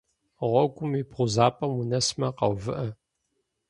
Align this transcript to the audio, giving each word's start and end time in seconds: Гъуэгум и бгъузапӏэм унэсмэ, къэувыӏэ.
Гъуэгум 0.49 0.91
и 1.01 1.03
бгъузапӏэм 1.09 1.71
унэсмэ, 1.79 2.27
къэувыӏэ. 2.37 2.87